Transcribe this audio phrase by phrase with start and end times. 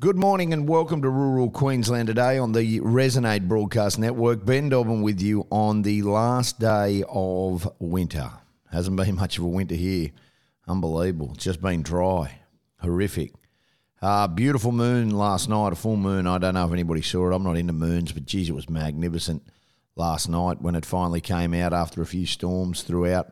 [0.00, 4.44] Good morning and welcome to rural Queensland today on the Resonate Broadcast Network.
[4.44, 8.28] Ben Dobbin with you on the last day of winter.
[8.72, 10.10] Hasn't been much of a winter here.
[10.66, 11.30] Unbelievable.
[11.34, 12.40] It's just been dry,
[12.80, 13.34] horrific.
[14.02, 16.26] Uh, beautiful moon last night, a full moon.
[16.26, 17.34] I don't know if anybody saw it.
[17.34, 19.44] I'm not into moons, but geez, it was magnificent
[19.94, 23.28] last night when it finally came out after a few storms throughout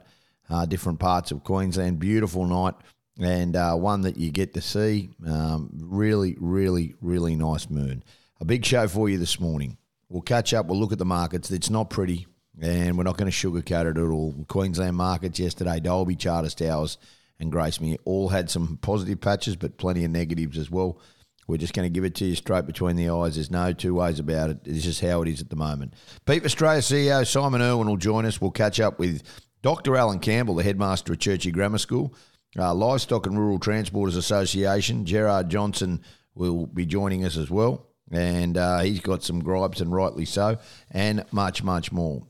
[0.49, 1.99] uh, different parts of Queensland.
[1.99, 2.75] Beautiful night
[3.21, 5.11] and uh, one that you get to see.
[5.27, 8.03] Um, really, really, really nice moon.
[8.41, 9.77] A big show for you this morning.
[10.09, 10.67] We'll catch up.
[10.67, 11.51] We'll look at the markets.
[11.51, 12.27] It's not pretty,
[12.61, 14.35] and we're not going to sugarcoat it at all.
[14.49, 16.99] Queensland markets yesterday, Dalby, Charters Towers,
[17.39, 21.01] and Gracemere all had some positive patches, but plenty of negatives as well.
[21.49, 23.35] We're just going to give it to you straight between the eyes.
[23.35, 24.59] There's no two ways about it.
[24.65, 25.95] It's just how it is at the moment.
[26.25, 28.41] Beef Australia CEO Simon Irwin will join us.
[28.41, 29.23] We'll catch up with
[29.63, 29.97] Dr.
[29.97, 32.15] Alan Campbell, the headmaster of Churchie Grammar School.
[32.59, 36.03] Uh, Livestock and Rural Transporters Association, Gerard Johnson
[36.35, 37.87] will be joining us as well.
[38.11, 40.59] And uh, he's got some gripes, and rightly so,
[40.91, 42.27] and much, much more.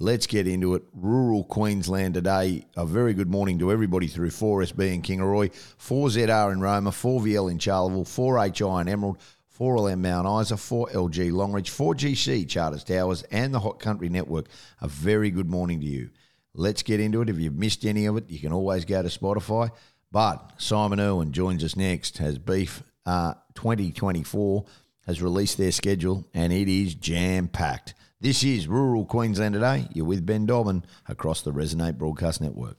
[0.00, 0.84] Let's get into it.
[0.94, 2.64] Rural Queensland today.
[2.76, 7.58] A very good morning to everybody through 4SB in Kingaroy, 4ZR in Roma, 4VL in
[7.58, 9.18] Charleville, 4HI in Emerald,
[9.58, 14.46] 4LM Mount Isa, 4LG Longreach, 4GC Charters Towers, and the Hot Country Network.
[14.80, 16.10] A very good morning to you.
[16.58, 17.28] Let's get into it.
[17.28, 19.70] If you've missed any of it, you can always go to Spotify.
[20.10, 22.18] But Simon Irwin joins us next.
[22.18, 24.64] Has Beef uh, 2024
[25.06, 27.94] has released their schedule and it is jam packed.
[28.20, 29.86] This is Rural Queensland today.
[29.94, 32.78] You're with Ben Dobbin across the Resonate Broadcast Network.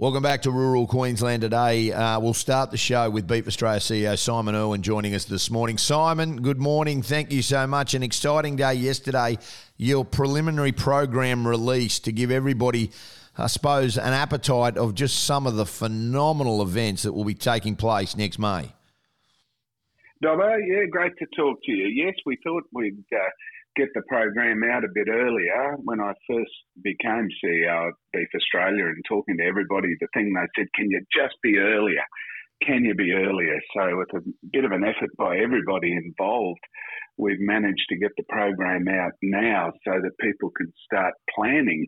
[0.00, 1.90] Welcome back to Rural Queensland today.
[1.90, 5.76] Uh, we'll start the show with Beef Australia CEO Simon Irwin joining us this morning.
[5.76, 7.02] Simon, good morning.
[7.02, 7.94] Thank you so much.
[7.94, 9.38] An exciting day yesterday.
[9.76, 12.92] Your preliminary program release to give everybody,
[13.36, 17.74] I suppose, an appetite of just some of the phenomenal events that will be taking
[17.74, 18.70] place next May.
[20.22, 21.86] Dobbo, yeah, great to talk to you.
[21.86, 23.18] Yes, we thought we'd uh,
[23.78, 25.76] get the program out a bit earlier.
[25.84, 26.50] When I first
[26.82, 31.00] became CEO of Beef Australia and talking to everybody, the thing they said, can you
[31.14, 32.02] just be earlier?
[32.66, 33.56] Can you be earlier?
[33.76, 36.60] So, with a bit of an effort by everybody involved,
[37.16, 41.86] we've managed to get the program out now so that people can start planning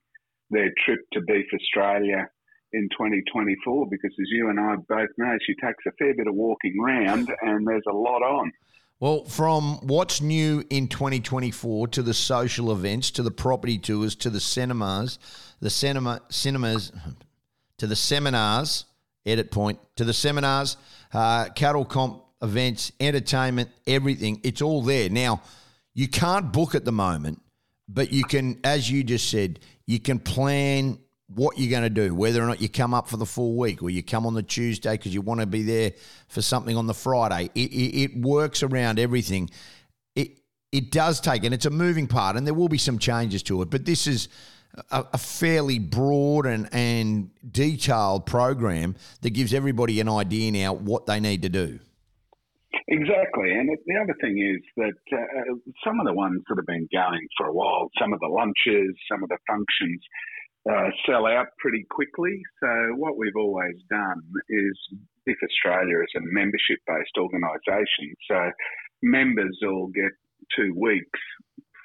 [0.51, 2.29] their trip to Beef Australia
[2.73, 6.35] in 2024 because as you and I both know, she takes a fair bit of
[6.35, 8.53] walking around and there's a lot on.
[9.01, 14.29] Well, from what's new in 2024 to the social events, to the property tours, to
[14.29, 15.19] the cinemas,
[15.59, 16.93] the cinema cinemas,
[17.79, 18.85] to the seminars,
[19.25, 20.77] edit point, to the seminars,
[21.15, 24.39] uh, cattle comp events, entertainment, everything.
[24.45, 25.09] It's all there.
[25.09, 25.41] Now,
[25.95, 27.41] you can't book at the moment,
[27.89, 30.99] but you can, as you just said, you can plan
[31.35, 33.83] what you're going to do, whether or not you come up for the full week
[33.83, 35.93] or you come on the Tuesday because you want to be there
[36.29, 37.51] for something on the Friday.
[37.55, 39.51] It, it, it, works around everything.
[40.17, 40.41] It
[40.73, 43.63] it does take, and it's a moving part, and there will be some changes to
[43.63, 43.71] it.
[43.71, 44.29] But this is
[44.91, 51.07] a, a fairly broad and and detailed program that gives everybody an idea now what
[51.07, 51.79] they need to do.
[52.89, 55.55] Exactly, and the other thing is that uh,
[55.85, 58.97] some of the ones that have been going for a while, some of the lunches,
[59.09, 60.01] some of the functions
[60.69, 62.41] uh, sell out pretty quickly.
[62.63, 64.79] So what we've always done is
[65.27, 68.51] if Australia is a membership based organisation, so
[69.03, 70.13] members will get
[70.57, 71.21] two weeks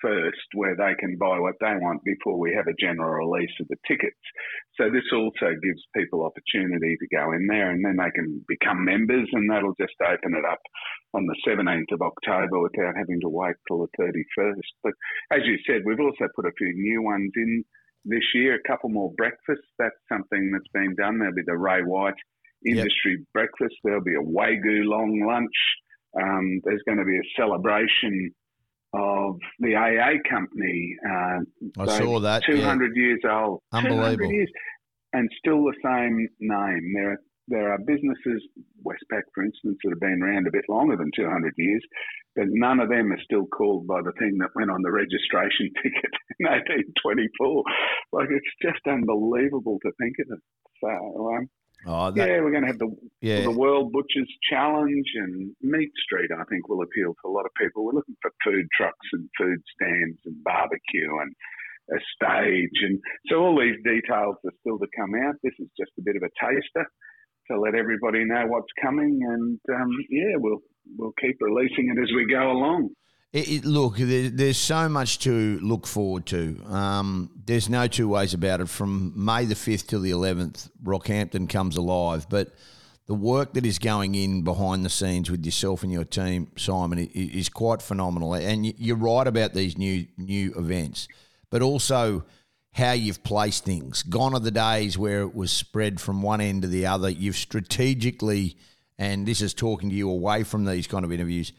[0.02, 3.68] first where they can buy what they want before we have a general release of
[3.70, 4.20] the tickets.
[4.78, 8.86] So this also gives people opportunity to go in there and then they can become
[8.86, 10.62] members and that'll just open it up
[11.14, 14.70] on the 17th of October without having to wait till the 31st.
[14.84, 14.94] But
[15.32, 17.64] as you said, we've also put a few new ones in
[18.06, 19.68] this year, a couple more breakfasts.
[19.80, 21.20] That's something that's been done.
[21.20, 22.14] There'll be the Ray White
[22.66, 23.28] industry yep.
[23.34, 23.76] breakfast.
[23.84, 26.22] There'll be a Wagyu long lunch.
[26.22, 28.32] Um, there's going to be a celebration
[28.94, 30.96] of the AA company.
[31.06, 32.44] Uh, I saw that.
[32.46, 33.02] 200 yeah.
[33.04, 33.60] years old.
[33.74, 34.32] Unbelievable.
[34.32, 34.50] Years,
[35.14, 36.94] and still the same name.
[36.94, 38.42] There are, there are businesses,
[38.84, 41.84] Westpac, for instance, that have been around a bit longer than 200 years,
[42.36, 45.70] but none of them are still called by the thing that went on the registration
[45.84, 47.64] ticket in 1824.
[48.14, 50.44] Like it's just unbelievable to think of it.
[50.82, 51.50] So, um,
[51.86, 52.92] oh, that, yeah, we're going to have the
[53.22, 53.42] yeah.
[53.42, 56.32] the World Butchers Challenge and Meat Street.
[56.34, 57.86] I think will appeal to a lot of people.
[57.86, 61.32] We're looking for food trucks and food stands and barbecue and
[61.94, 63.00] a stage, and
[63.30, 65.36] so all these details are still to come out.
[65.44, 66.90] This is just a bit of a taster
[67.52, 70.62] to let everybody know what's coming, and um, yeah, we'll
[70.98, 72.90] we'll keep releasing it as we go along.
[73.34, 76.62] It, it, look, there, there's so much to look forward to.
[76.68, 78.70] Um, there's no two ways about it.
[78.70, 82.28] From May the 5th till the 11th, Rockhampton comes alive.
[82.30, 82.54] But
[83.08, 86.98] the work that is going in behind the scenes with yourself and your team, Simon,
[87.14, 88.34] is quite phenomenal.
[88.34, 91.10] And you're right about these new new events,
[91.50, 92.24] but also
[92.76, 94.04] how you've placed things.
[94.04, 97.10] Gone are the days where it was spread from one end to the other.
[97.10, 98.58] You've strategically,
[98.98, 101.54] and this is talking to you away from these kind of interviews,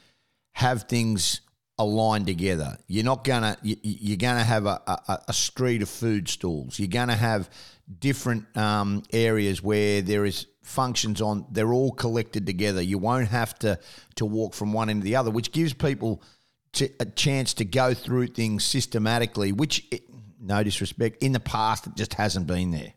[0.52, 1.40] have things
[1.78, 2.76] aligned together.
[2.86, 6.78] You're not gonna you're gonna have a, a, a street of food stalls.
[6.78, 7.48] You're gonna have
[7.98, 11.46] different um, areas where there is functions on.
[11.50, 12.82] They're all collected together.
[12.82, 13.78] You won't have to
[14.16, 16.22] to walk from one end to the other, which gives people
[16.74, 19.52] to, a chance to go through things systematically.
[19.52, 19.86] Which,
[20.40, 22.94] no disrespect, in the past it just hasn't been there.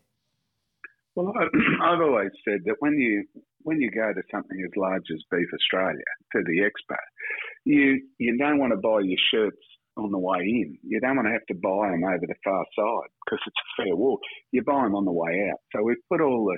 [1.16, 1.34] Well,
[1.84, 3.26] I've always said that when you
[3.64, 6.96] when you go to something as large as Beef Australia to the expo,
[7.66, 9.64] you you don't want to buy your shirts
[9.98, 10.78] on the way in.
[10.84, 13.84] You don't want to have to buy them over the far side because it's a
[13.84, 14.22] fair walk.
[14.52, 15.60] You buy them on the way out.
[15.76, 16.58] So we've put all the,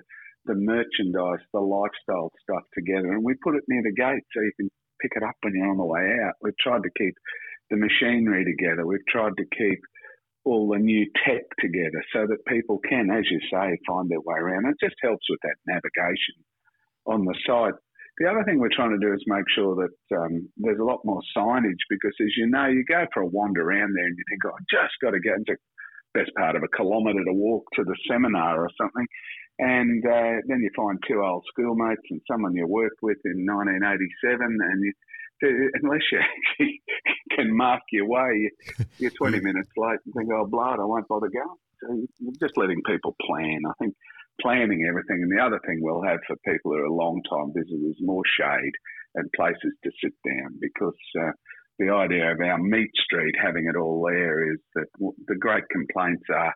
[0.53, 4.53] the merchandise, the lifestyle stuff together, and we put it near the gate so you
[4.59, 4.69] can
[5.01, 6.37] pick it up when you're on the way out.
[6.41, 7.15] We've tried to keep
[7.69, 8.85] the machinery together.
[8.85, 9.79] We've tried to keep
[10.45, 14.39] all the new tech together so that people can, as you say, find their way
[14.39, 14.65] around.
[14.65, 16.35] It just helps with that navigation
[17.05, 17.77] on the site.
[18.17, 20.99] The other thing we're trying to do is make sure that um, there's a lot
[21.05, 24.23] more signage because, as you know, you go for a wander around there and you
[24.29, 25.55] think, oh, I just got to get into
[26.13, 29.07] best part of a kilometre to walk to the seminar or something.
[29.59, 34.41] And uh, then you find two old schoolmates and someone you worked with in 1987,
[34.41, 34.93] and you,
[35.41, 36.19] unless you
[37.35, 38.51] can mark your way,
[38.97, 41.57] you're 20 minutes late and think, oh, blood, I won't bother going.
[41.81, 43.61] So you're just letting people plan.
[43.67, 43.95] I think
[44.41, 45.21] planning everything.
[45.23, 48.73] And the other thing we'll have for people who are long time visitors more shade
[49.15, 51.31] and places to sit down because uh,
[51.79, 54.87] the idea of our meat street having it all there is that
[55.27, 56.53] the great complaints are,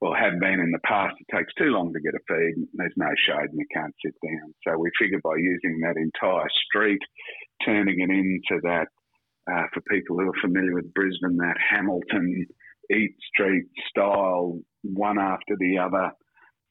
[0.00, 2.92] well, have been in the past, it takes too long to get a feed, there's
[2.96, 4.54] no shade and you can't sit down.
[4.66, 7.00] So we figured by using that entire street,
[7.64, 8.88] turning it into that,
[9.50, 12.46] uh, for people who are familiar with Brisbane, that Hamilton
[12.90, 16.12] Eat Street style, one after the other,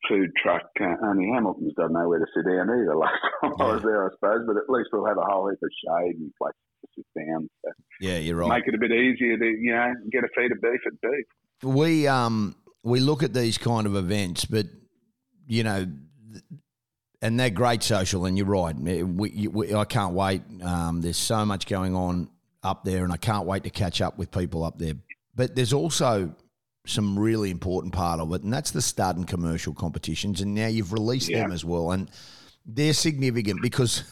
[0.07, 0.69] food truck.
[0.79, 2.95] Uh, only Hamilton's got nowhere to sit down either.
[2.97, 3.65] Last time yeah.
[3.65, 6.15] I was there, I suppose, but at least we'll have a whole heap of shade
[6.17, 7.49] and places to sit down.
[7.63, 7.71] So
[8.01, 8.49] yeah, you're right.
[8.49, 11.25] Make it a bit easier to you know get a feed of beef at beef.
[11.63, 14.67] We um we look at these kind of events, but
[15.47, 15.87] you know.
[17.21, 18.75] And they're great social, and you're right.
[18.75, 20.41] We, we, I can't wait.
[20.61, 22.29] Um, there's so much going on
[22.63, 24.95] up there, and I can't wait to catch up with people up there.
[25.33, 26.35] But there's also
[26.85, 30.41] some really important part of it, and that's the stud and commercial competitions.
[30.41, 31.43] And now you've released yeah.
[31.43, 32.11] them as well, and
[32.65, 34.03] they're significant because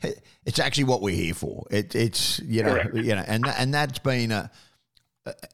[0.46, 1.66] it's actually what we're here for.
[1.70, 2.94] It, it's you know Correct.
[2.94, 4.50] you know, and and that's been a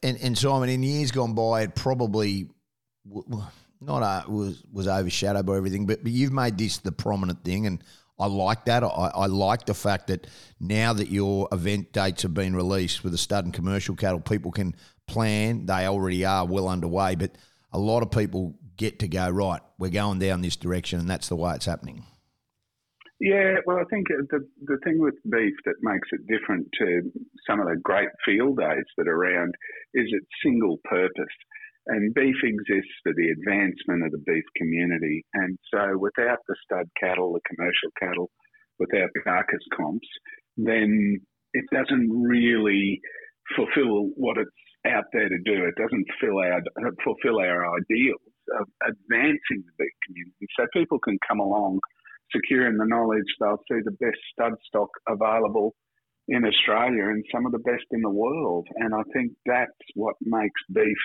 [0.03, 2.49] and, and Simon in years gone by, it probably
[3.05, 7.65] not a, was was overshadowed by everything, but, but you've made this the prominent thing,
[7.65, 7.83] and
[8.19, 8.83] I like that.
[8.83, 10.27] I, I like the fact that
[10.59, 14.51] now that your event dates have been released with the stud and commercial cattle, people
[14.51, 14.75] can
[15.07, 15.65] plan.
[15.65, 17.31] They already are well underway, but
[17.73, 19.61] a lot of people get to go right.
[19.79, 22.03] We're going down this direction, and that's the way it's happening.
[23.19, 27.11] Yeah, well, I think uh, the the thing with beef that makes it different to
[27.47, 29.53] some of the great field days that are around
[29.93, 31.35] is it's single purpose.
[31.87, 35.25] And beef exists for the advancement of the beef community.
[35.33, 38.29] And so without the stud cattle, the commercial cattle,
[38.79, 40.07] without the carcass comps,
[40.57, 41.19] then
[41.53, 43.01] it doesn't really
[43.55, 44.51] fulfill what it's
[44.85, 45.65] out there to do.
[45.65, 46.61] It doesn't fill our,
[47.03, 48.21] fulfill our ideals
[48.59, 50.47] of advancing the beef community.
[50.57, 51.79] So people can come along
[52.31, 55.75] securing the knowledge they'll see the best stud stock available
[56.27, 58.67] in Australia and some of the best in the world.
[58.77, 61.03] And I think that's what makes beef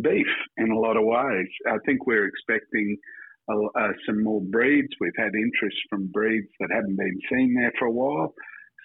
[0.00, 0.26] beef
[0.56, 1.48] in a lot of ways.
[1.66, 2.96] I think we're expecting
[3.50, 4.88] uh, uh, some more breeds.
[5.00, 8.34] We've had interest from breeds that haven't been seen there for a while.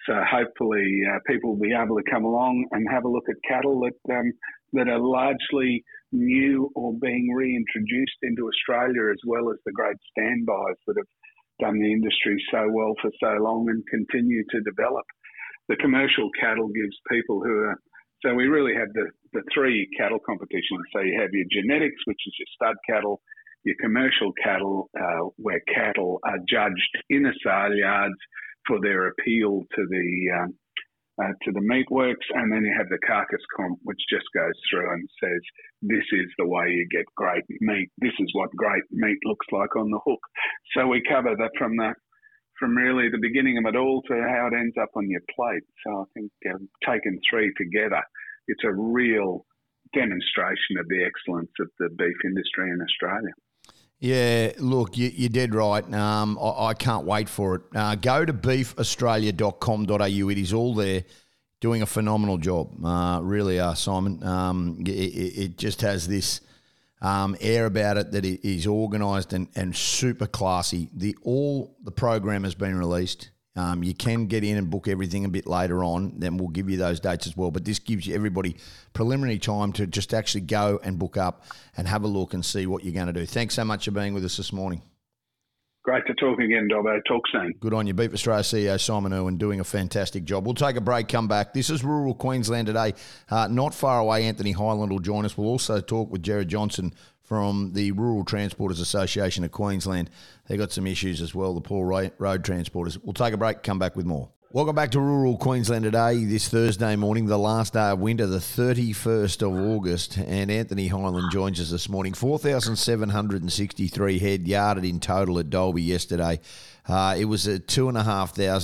[0.06, 3.36] So hopefully, uh, people will be able to come along and have a look at
[3.48, 4.32] cattle that um,
[4.74, 5.82] that are largely
[6.12, 11.12] new or being reintroduced into Australia, as well as the great standbys that have
[11.60, 15.04] done the industry so well for so long and continue to develop.
[15.68, 17.78] The commercial cattle gives people who are
[18.24, 20.80] so we really have the, the three cattle competitions.
[20.92, 23.20] So you have your genetics, which is your stud cattle,
[23.64, 28.16] your commercial cattle, uh, where cattle are judged in a sale yards
[28.66, 30.54] for their appeal to the um,
[31.22, 34.90] uh, to the meatworks, and then you have the carcass comp, which just goes through
[34.90, 35.40] and says
[35.82, 37.88] this is the way you get great meat.
[37.98, 40.18] This is what great meat looks like on the hook.
[40.76, 41.94] So we cover that from the
[42.58, 45.64] from really the beginning of it all to how it ends up on your plate.
[45.86, 46.58] So I think uh,
[46.90, 48.02] taking three together,
[48.46, 49.46] it's a real
[49.92, 53.32] demonstration of the excellence of the beef industry in Australia.
[54.00, 55.84] Yeah, look, you, are dead right.
[55.94, 57.62] Um, I, can't wait for it.
[57.74, 60.28] Uh, go to beefaustralia.com.au.
[60.28, 61.04] It is all there,
[61.60, 62.84] doing a phenomenal job.
[62.84, 64.22] Uh, really are, Simon.
[64.22, 66.40] Um, it, it, just has this
[67.00, 70.88] um, air about it that is organised and, and super classy.
[70.94, 73.30] The all the program has been released.
[73.56, 76.18] Um, you can get in and book everything a bit later on.
[76.18, 77.52] Then we'll give you those dates as well.
[77.52, 78.56] But this gives you everybody
[78.94, 81.44] preliminary time to just actually go and book up
[81.76, 83.26] and have a look and see what you're going to do.
[83.26, 84.82] Thanks so much for being with us this morning.
[85.84, 86.98] Great to talk again, Dobbo.
[87.06, 87.52] Talk soon.
[87.60, 87.92] Good on you.
[87.92, 90.46] Beef Australia CEO Simon Irwin doing a fantastic job.
[90.46, 91.52] We'll take a break, come back.
[91.52, 92.94] This is rural Queensland today.
[93.28, 95.36] Uh, not far away, Anthony Highland will join us.
[95.36, 96.94] We'll also talk with Jared Johnson
[97.24, 100.10] from the Rural Transporters Association of Queensland.
[100.46, 102.98] They've got some issues as well, the poor road transporters.
[103.02, 104.30] We'll take a break, come back with more.
[104.54, 108.38] Welcome back to Rural Queensland today, this Thursday morning, the last day of winter, the
[108.38, 110.16] 31st of August.
[110.16, 112.14] And Anthony Highland joins us this morning.
[112.14, 116.38] 4,763 head yarded in total at Dalby yesterday.
[116.86, 118.60] Uh, it was a two and a half uh,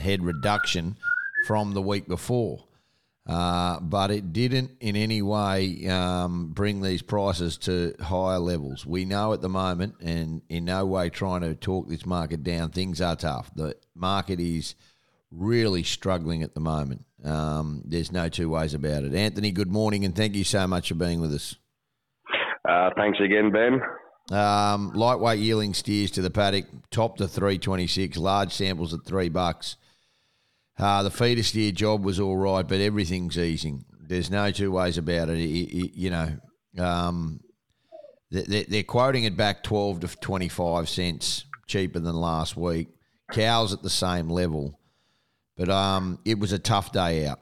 [0.00, 0.96] head reduction
[1.46, 2.64] from the week before.
[3.28, 8.86] Uh, but it didn't in any way um, bring these prices to higher levels.
[8.86, 12.70] We know at the moment, and in no way trying to talk this market down,
[12.70, 13.50] things are tough.
[13.54, 14.74] The market is
[15.30, 17.04] really struggling at the moment.
[17.22, 19.14] Um, there's no two ways about it.
[19.14, 21.56] Anthony, good morning, and thank you so much for being with us.
[22.66, 23.80] Uh, thanks again, Ben.
[24.30, 29.76] Um, lightweight yearling steers to the paddock, top to 326, large samples at three bucks.
[30.78, 33.84] Uh, the feeder steer job was all right, but everything's easing.
[34.00, 35.38] There's no two ways about it.
[35.38, 36.36] it, it you know,
[36.78, 37.40] um,
[38.30, 42.88] they're, they're quoting it back 12 to 25 cents cheaper than last week.
[43.32, 44.78] Cows at the same level,
[45.56, 47.40] but um, it was a tough day out.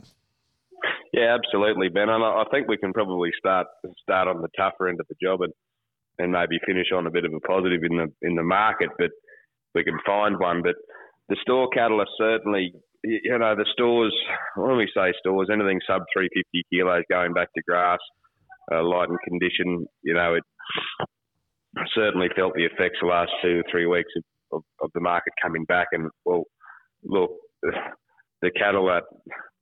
[1.13, 2.09] Yeah, absolutely, Ben.
[2.09, 3.69] And I think we can probably start
[4.03, 5.53] start on the tougher end of the job and,
[6.19, 8.89] and maybe finish on a bit of a positive in the in the market.
[8.99, 9.11] But
[9.75, 10.63] we can find one.
[10.63, 10.75] But
[11.29, 12.75] the store cattle are certainly
[13.07, 14.15] you know, the stores,
[14.57, 17.99] when we say stores, anything sub 350 kilos going back to grass,
[18.73, 20.45] uh, light and condition, you know, it
[21.95, 25.33] certainly felt the effects the last two or three weeks of, of, of the market
[25.43, 25.89] coming back.
[25.93, 26.45] And, well,
[27.05, 27.31] look,
[28.43, 29.05] the cattle that,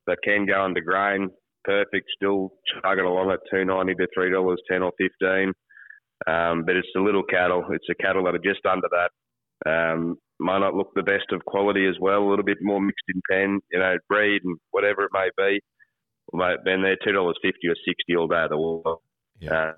[0.07, 1.29] that can go under grain,
[1.65, 2.51] perfect, still
[2.83, 5.53] chugging along at 290 to $3, 10 or 15
[6.27, 7.65] um, but it's the little cattle.
[7.71, 9.11] It's the cattle that are just under that.
[9.67, 13.05] Um, might not look the best of quality as well, a little bit more mixed
[13.09, 15.61] in pen, you know, breed and whatever it may be.
[16.33, 18.47] Well, then they're two dollars fifty or sixty all day.
[18.49, 19.03] The wall.
[19.39, 19.53] Yeah.
[19.53, 19.73] Uh,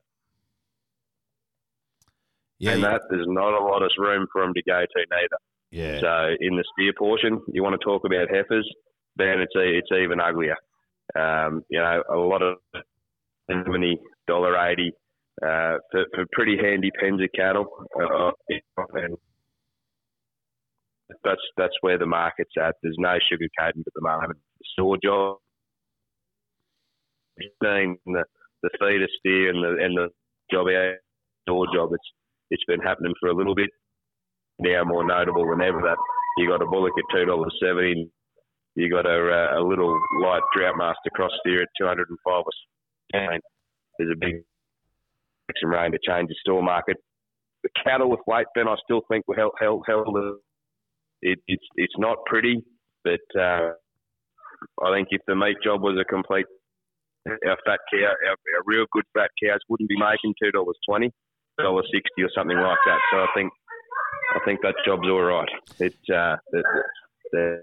[2.58, 2.90] yeah, and yeah.
[2.90, 5.38] that there's not a lot of room for them to go to neither.
[5.70, 6.00] Yeah.
[6.00, 8.68] So in the steer portion, you want to talk about heifers,
[9.16, 10.56] then it's it's even uglier.
[11.14, 12.56] Um, you know, a lot of
[13.50, 14.92] seventy dollar eighty
[15.42, 17.66] uh, for, for pretty handy pens of cattle,
[18.00, 18.30] uh,
[18.94, 19.16] and
[21.24, 22.74] that's that's where the market's at.
[22.82, 24.38] There's no sugarcoating at the moment.
[24.58, 25.38] The store job,
[27.60, 28.24] being the
[28.62, 30.08] the feeder steer and the and the
[30.50, 30.66] job
[31.42, 32.10] store job, it's
[32.50, 33.70] it's been happening for a little bit
[34.58, 35.80] now, more notable than ever.
[35.82, 35.96] That
[36.38, 38.10] you got a bullock at two dollars seventy.
[38.74, 42.44] You got a, uh, a little light Droughtmaster cross steer at two hundred and five.
[43.98, 44.42] There's a big
[45.60, 46.96] some rain to change the store market.
[47.62, 50.08] The cattle with weight, Ben, I still think will held held held
[51.22, 52.62] it, it's it's not pretty,
[53.04, 53.72] but uh,
[54.84, 56.46] I think if the meat job was a complete,
[57.26, 61.10] our fat cow, our, our real good fat cows wouldn't be making two dollars twenty,
[61.58, 62.98] dollar sixty or something like that.
[63.12, 63.52] So I think
[64.34, 65.48] I think that job's all right.
[65.78, 66.62] It's uh, the,
[67.32, 67.62] the,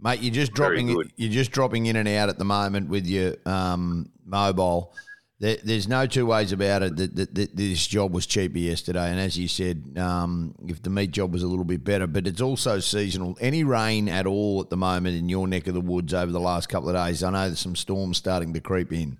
[0.00, 3.34] Mate, you're just dropping you're just dropping in and out at the moment with your
[3.46, 4.94] um, mobile
[5.40, 9.10] there, there's no two ways about it that, that, that, this job was cheaper yesterday.
[9.10, 12.26] And as you said, um, if the meat job was a little bit better, but
[12.26, 13.36] it's also seasonal.
[13.40, 16.40] Any rain at all at the moment in your neck of the woods over the
[16.40, 17.22] last couple of days?
[17.22, 19.18] I know there's some storms starting to creep in.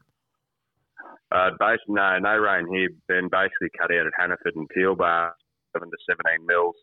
[1.31, 2.89] Uh, basically, no, no rain here.
[3.07, 5.31] Been basically cut out at Hannaford and Teelba,
[5.73, 6.75] seven to seventeen mils.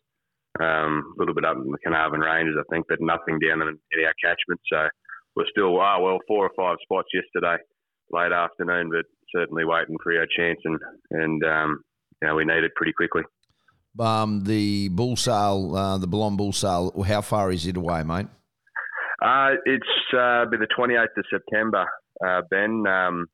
[0.62, 3.68] Um, a little bit up in the Carnarvon Ranges, I think, but nothing down in,
[3.68, 4.62] in our catchment.
[4.72, 4.88] So
[5.36, 7.62] we're still, oh, well, four or five spots yesterday
[8.12, 9.04] late afternoon, but
[9.36, 10.80] certainly waiting for our chance, and
[11.12, 11.84] and um,
[12.22, 13.24] you know, we need it pretty quickly.
[14.00, 18.28] Um, the bull sale, uh, the Balong bull sale, how far is it away, mate?
[19.22, 21.86] Uh, it's uh, be the 28th of September,
[22.26, 22.84] uh, Ben.
[22.86, 23.28] Um,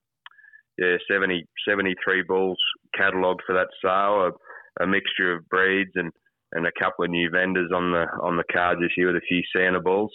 [0.77, 2.57] yeah, 70, 73 bulls
[2.95, 6.11] catalogued for that sale, a, a, mixture of breeds and,
[6.53, 9.27] and a couple of new vendors on the on the card this year with a
[9.27, 10.11] few Santa bulls.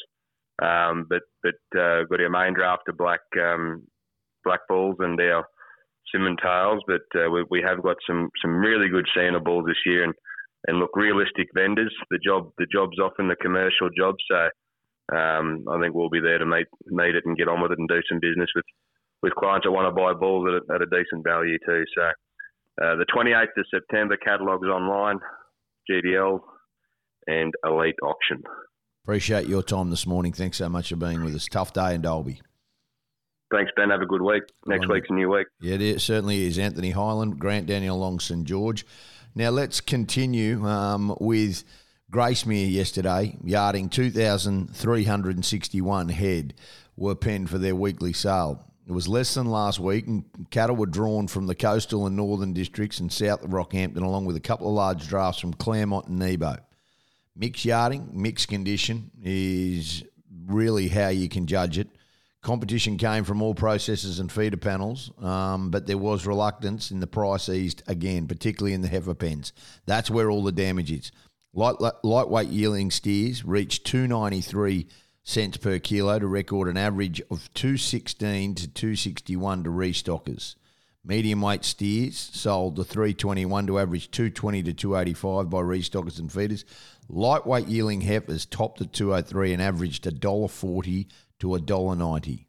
[0.63, 3.83] Um, but but uh, got our main draft of black um,
[4.45, 5.45] black bulls and our
[6.15, 10.05] Simmentals, but uh, we, we have got some some really good Santa balls this year,
[10.05, 10.15] and
[10.67, 11.95] and look realistic vendors.
[12.11, 16.39] The job the job's often the commercial job, so um, I think we'll be there
[16.39, 18.65] to meet meet it and get on with it and do some business with
[19.23, 21.85] with clients that want to buy balls at a, at a decent value too.
[21.97, 25.19] So uh, the 28th of September, catalogues online,
[25.91, 26.41] GDL
[27.27, 28.43] and Elite Auction.
[29.05, 30.33] Appreciate your time this morning.
[30.33, 31.47] Thanks so much for being with us.
[31.47, 32.41] Tough day in Dalby.
[33.51, 33.91] Thanks, Ben.
[33.91, 34.43] Have a good week.
[34.67, 35.47] Next week's a new week.
[35.61, 36.59] Yeah, it certainly is.
[36.59, 38.85] Anthony Highland, Grant Daniel Long St George.
[39.35, 41.63] Now let's continue um, with
[42.11, 46.55] Gracemere yesterday, yarding 2,361 head
[46.97, 48.65] were penned for their weekly sale.
[48.87, 52.53] It was less than last week, and cattle were drawn from the coastal and northern
[52.53, 56.21] districts and south of Rockhampton, along with a couple of large drafts from Clermont and
[56.21, 56.59] Nebo.
[57.35, 60.05] Mixed yarding, mixed condition is
[60.47, 61.89] really how you can judge it.
[62.47, 67.07] Competition came from all processors and feeder panels, um, but there was reluctance in the
[67.09, 69.53] price eased again, particularly in the heifer pens.
[69.85, 71.11] That's where all the damage is.
[71.53, 71.75] Light,
[72.05, 74.87] lightweight yearling steers reached 293
[75.25, 80.55] cents per kilo to record an average of 216 to 261 to restockers.
[81.05, 86.65] Medium weight steers sold to 321 to average 220 to 285 by restockers and feeders.
[87.09, 91.07] Lightweight yearling heifers topped at 203 and averaged $1.40
[91.41, 92.47] to $1.90.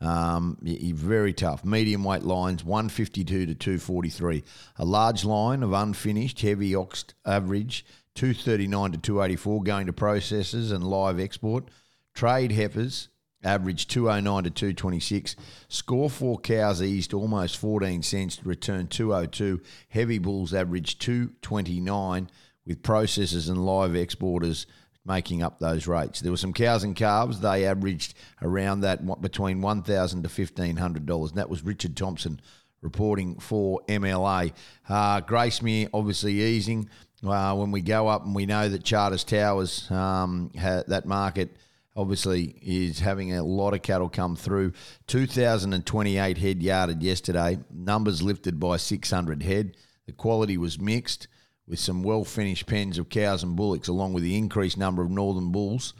[0.00, 1.64] Um, very tough.
[1.64, 4.44] Medium weight lines 152 to 243.
[4.76, 10.84] A large line of unfinished heavy oxed average 239 to 284 going to processors and
[10.84, 11.68] live export.
[12.14, 13.08] Trade heifers
[13.42, 15.36] average 209 to 226.
[15.68, 19.60] Score four cows eased almost 14 cents return 202.
[19.88, 22.30] Heavy bulls average 229
[22.66, 24.66] with processors and live exporters
[25.06, 26.20] making up those rates.
[26.20, 27.40] There were some cows and calves.
[27.40, 31.96] They averaged around that between one thousand to fifteen hundred dollars, and that was Richard
[31.96, 32.40] Thompson
[32.82, 34.52] reporting for MLA.
[34.88, 36.88] Uh, Gracemere obviously easing
[37.26, 41.56] uh, when we go up, and we know that Charters Towers um, ha- that market
[41.96, 44.72] obviously is having a lot of cattle come through.
[45.06, 47.58] 2,028 head yarded yesterday.
[47.72, 49.76] Numbers lifted by 600 head.
[50.04, 51.26] The quality was mixed
[51.66, 55.10] with some well finished pens of cows and bullocks, along with the increased number of
[55.10, 55.94] northern bulls,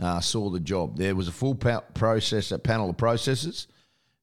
[0.00, 0.96] uh, saw the job.
[0.96, 3.66] There was a full pa- process, a panel of processors,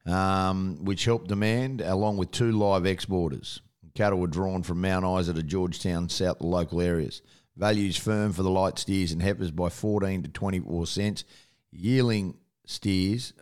[0.06, 3.62] um, which helped demand, along with two live exporters.
[3.94, 7.22] Cattle were drawn from Mount Isa to Georgetown, south the local areas.
[7.56, 11.24] Values firm for the light steers and heifers by 14 to 24 cents.
[11.72, 13.34] Yearling steers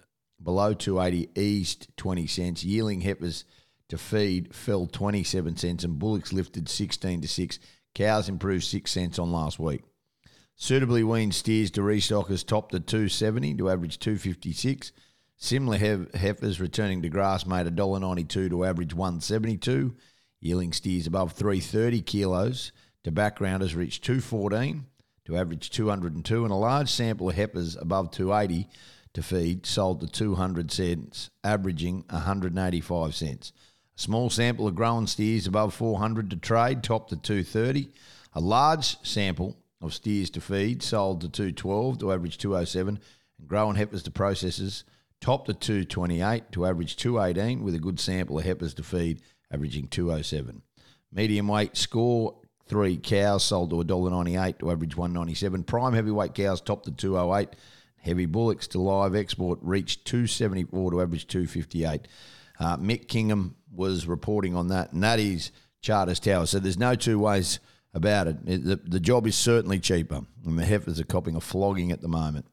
[0.41, 2.63] below 280 eased 20 cents.
[2.63, 3.43] Yearling heifers
[3.89, 7.59] to feed fell 27 cents and bullocks lifted 16 to 6.
[7.93, 9.83] Cows improved 6 cents on last week.
[10.55, 14.91] Suitably weaned steers to restockers topped at 270 to average 256.
[15.37, 19.95] Similar heifers returning to grass made $1.92 to average 172.
[20.39, 22.71] Yearling steers above 330 kilos
[23.03, 24.85] to backgrounders reached 214
[25.25, 28.67] to average 202, and a large sample of heifers above 280
[29.13, 33.51] to feed sold to 200 cents, averaging 185 cents.
[33.95, 37.91] Small sample of growing steers above 400 to trade topped at 230.
[38.33, 42.99] A large sample of steers to feed sold to 212 to average 207,
[43.39, 44.83] and growing heifers to processors
[45.21, 49.87] topped at 228 to average 218 with a good sample of heifers to feed averaging
[49.87, 50.61] 207.
[51.13, 52.35] Medium weight score
[52.67, 55.63] three cows sold to $1.98 to average 197.
[55.63, 57.55] Prime heavyweight cows topped at 208.
[57.97, 62.07] Heavy bullocks to live export reached 274 to average 258.
[62.59, 66.45] Uh, Mick Kingham was reporting on that, and that is Charters Tower.
[66.45, 67.59] So there's no two ways
[67.93, 68.37] about it.
[68.45, 72.01] it the, the job is certainly cheaper, and the heifers are copping a flogging at
[72.01, 72.45] the moment.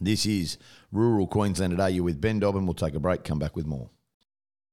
[0.00, 0.58] This is
[0.92, 1.90] Rural Queensland today.
[1.90, 2.66] You're with Ben Dobbin.
[2.66, 3.90] We'll take a break, come back with more.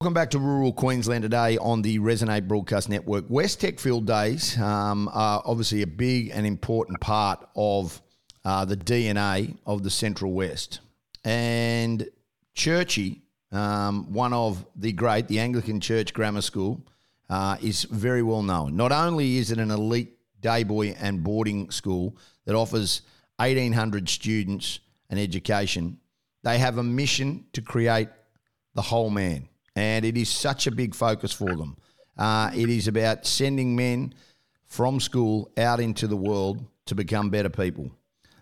[0.01, 3.25] Welcome back to rural Queensland today on the Resonate Broadcast Network.
[3.29, 8.01] West Techfield Days um, are obviously a big and important part of
[8.43, 10.81] uh, the DNA of the Central West.
[11.23, 12.09] And
[12.55, 13.21] Churchie,
[13.55, 16.85] um, one of the great, the Anglican Church Grammar School,
[17.29, 18.75] uh, is very well known.
[18.75, 23.01] Not only is it an elite day boy and boarding school that offers
[23.37, 25.97] 1,800 students an education,
[26.43, 28.09] they have a mission to create
[28.75, 31.77] the whole man and it is such a big focus for them.
[32.17, 34.13] Uh, it is about sending men
[34.65, 37.91] from school out into the world to become better people.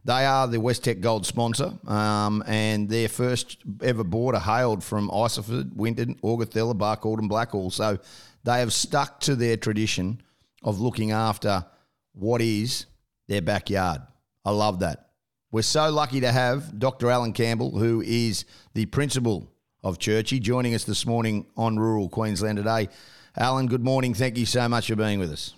[0.06, 5.10] They are the Westech Gold sponsor, um, and their first ever board are hailed from
[5.10, 7.72] Isisford, Winton, Augathella, Barcaldine, and Blackall.
[7.72, 8.00] So
[8.44, 10.22] they have stuck to their tradition
[10.62, 11.66] of looking after
[12.14, 12.86] what is
[13.28, 14.02] their backyard.
[14.44, 15.12] I love that.
[15.52, 17.10] We're so lucky to have Dr.
[17.10, 19.50] Alan Campbell, who is the principal
[19.84, 22.90] of Churchie, joining us this morning on Rural Queensland Today.
[23.38, 24.14] Alan, good morning.
[24.14, 25.54] Thank you so much for being with us.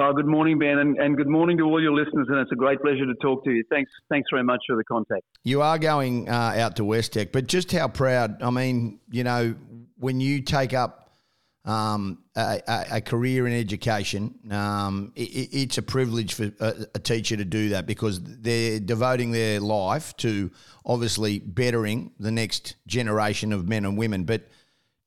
[0.00, 2.28] Oh, good morning, Ben, and, and, good morning to all your listeners.
[2.28, 3.64] And it's a great pleasure to talk to you.
[3.68, 5.24] Thanks, thanks very much for the contact.
[5.42, 8.40] You are going uh, out to West Tech, but just how proud?
[8.40, 9.56] I mean, you know,
[9.96, 11.18] when you take up
[11.64, 17.36] um, a, a, career in education, um, it, it's a privilege for a, a, teacher
[17.36, 20.52] to do that because they're devoting their life to
[20.86, 24.22] obviously bettering the next generation of men and women.
[24.22, 24.46] But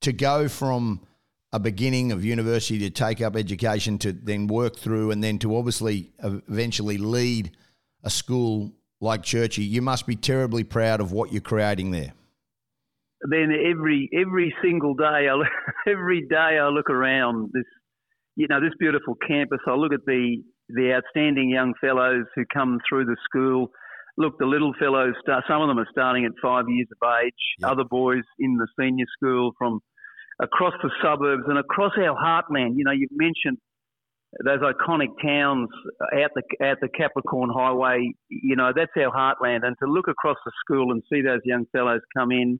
[0.02, 1.08] to go from
[1.54, 5.56] a beginning of university to take up education to then work through and then to
[5.56, 7.52] obviously eventually lead
[8.04, 12.14] a school like Churchie, you must be terribly proud of what you're creating there.
[13.30, 15.42] Then every every single day, I,
[15.90, 17.66] every day I look around this,
[18.36, 19.60] you know, this beautiful campus.
[19.68, 20.38] I look at the
[20.70, 23.72] the outstanding young fellows who come through the school.
[24.18, 27.34] Look, the little fellows, start, some of them are starting at five years of age.
[27.60, 27.72] Yep.
[27.72, 29.80] Other boys in the senior school from
[30.42, 32.76] across the suburbs and across our heartland.
[32.76, 33.58] You know, you've mentioned
[34.46, 35.70] those iconic towns
[36.16, 38.14] out the out the Capricorn Highway.
[38.30, 39.66] You know, that's our heartland.
[39.66, 42.60] And to look across the school and see those young fellows come in,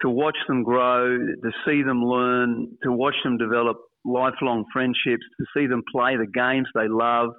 [0.00, 5.46] to watch them grow, to see them learn, to watch them develop lifelong friendships, to
[5.56, 7.30] see them play the games they love,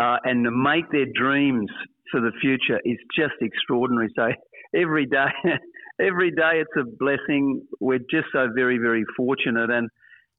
[0.00, 1.70] uh, and to make their dreams
[2.10, 4.10] for the future is just extraordinary.
[4.16, 4.28] So
[4.74, 5.32] every day
[6.00, 7.62] every day it's a blessing.
[7.80, 9.88] We're just so very, very fortunate, and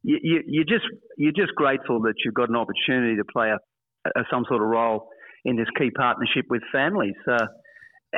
[0.03, 0.85] you, you, you're just
[1.17, 4.67] you're just grateful that you've got an opportunity to play a, a some sort of
[4.67, 5.09] role
[5.45, 7.15] in this key partnership with families.
[7.29, 7.45] Uh,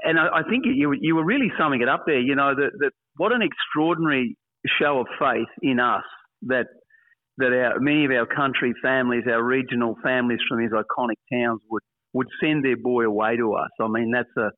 [0.03, 2.19] and I, I, think you you were really summing it up there.
[2.19, 4.37] You know that, that what an extraordinary
[4.79, 6.03] show of faith in us
[6.43, 6.67] that
[7.37, 11.83] that our many of our country families, our regional families from these iconic towns would
[12.13, 13.69] would send their boy away to us.
[13.81, 14.51] I mean that's a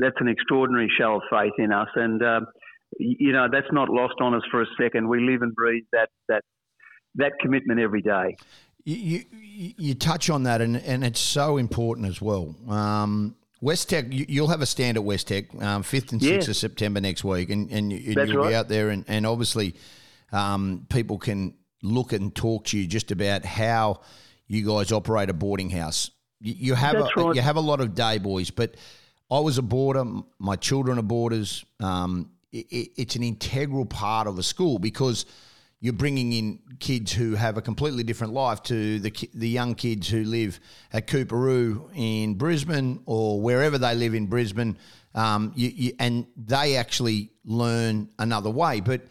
[0.00, 2.46] that's an extraordinary show of faith in us, and um,
[2.98, 5.08] you know that's not lost on us for a second.
[5.08, 6.42] We live and breathe that that
[7.16, 8.36] that commitment every day.
[8.86, 12.54] You, you, you touch on that, and, and it's so important as well.
[12.68, 16.50] Um, Westec, you, will have a stand at Westec, um, 5th and 6th yeah.
[16.50, 18.48] of September next week, and, and, you, will right.
[18.50, 19.74] be out there, and, and obviously
[20.32, 24.00] um, people can look and talk to you just about how
[24.48, 26.10] you guys operate a boarding house.
[26.40, 27.36] You, you have a, right.
[27.36, 28.74] you have a lot of day boys, but
[29.30, 30.04] I was a boarder.
[30.38, 31.64] My children are boarders.
[31.80, 35.26] Um, it, it's an integral part of a school because
[35.80, 40.08] you're bringing in kids who have a completely different life to the the young kids
[40.08, 40.60] who live
[40.92, 44.78] at Coorparoo in Brisbane or wherever they live in Brisbane,
[45.14, 48.80] um, you, you, and they actually learn another way.
[48.80, 49.02] But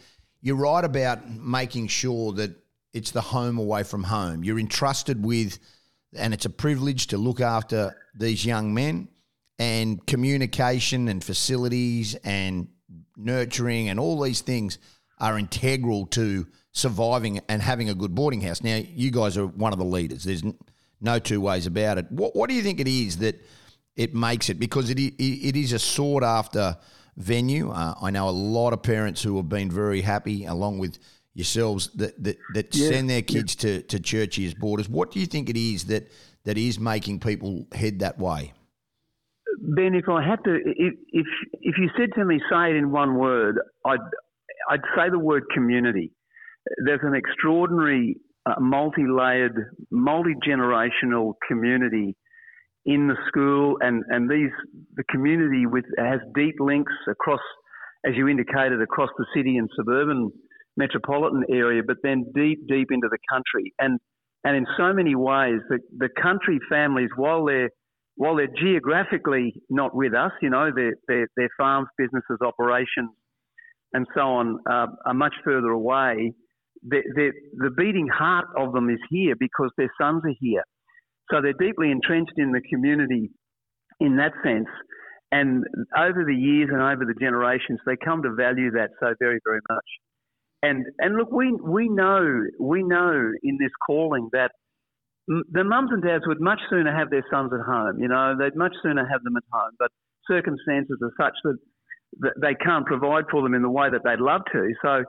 [0.41, 2.55] you're right about making sure that
[2.91, 4.43] it's the home away from home.
[4.43, 5.59] You're entrusted with,
[6.15, 9.09] and it's a privilege to look after these young men
[9.59, 12.67] and communication and facilities and
[13.15, 14.79] nurturing and all these things
[15.19, 18.63] are integral to surviving and having a good boarding house.
[18.63, 20.23] Now, you guys are one of the leaders.
[20.23, 20.43] There's
[20.99, 22.11] no two ways about it.
[22.11, 23.39] What, what do you think it is that
[23.95, 24.59] it makes it?
[24.59, 26.75] Because it, it is a sought after
[27.15, 27.69] venue.
[27.69, 30.97] Uh, I know a lot of parents who have been very happy, along with
[31.35, 33.81] yourselves, that that, that yeah, send their kids yeah.
[33.81, 34.89] to, to Churchie as boarders.
[34.89, 36.11] What do you think it is that,
[36.45, 38.53] that is making people head that way?
[39.63, 40.93] Ben, if I had to, if,
[41.61, 43.99] if you said to me, say it in one word, I'd
[44.69, 46.11] I'd say the word community.
[46.85, 52.15] There's an extraordinary, uh, multi-layered, multi-generational community
[52.85, 54.51] in the school, and and these
[54.95, 57.41] the community with has deep links across,
[58.05, 60.29] as you indicated, across the city and suburban
[60.75, 63.97] metropolitan area, but then deep, deep into the country, and
[64.43, 67.69] and in so many ways, the the country families, while they're
[68.15, 73.09] while they're geographically not with us, you know, their, their, their farms, businesses, operations,
[73.93, 76.33] and so on uh, are much further away,
[76.83, 77.31] the
[77.77, 80.63] beating heart of them is here because their sons are here.
[81.31, 83.31] So they're deeply entrenched in the community
[83.99, 84.67] in that sense.
[85.31, 85.63] And
[85.97, 89.61] over the years and over the generations, they come to value that so very, very
[89.69, 89.85] much.
[90.61, 94.51] And and look, we we know we know in this calling that
[95.27, 97.99] the mums and dads would much sooner have their sons at home.
[97.99, 99.91] You know, they'd much sooner have them at home, but
[100.27, 101.57] circumstances are such that,
[102.19, 104.73] that they can't provide for them in the way that they'd love to.
[104.81, 105.03] So,